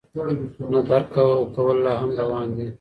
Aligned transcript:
نه 0.71 0.79
درک 0.87 1.07
کول 1.55 1.77
لا 1.85 1.93
هم 2.01 2.11
روان 2.21 2.47
دي. 2.57 2.65